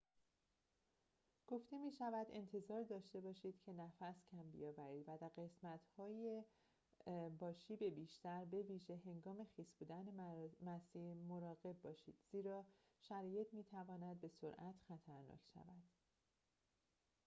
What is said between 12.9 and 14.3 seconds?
شرایط می تواند به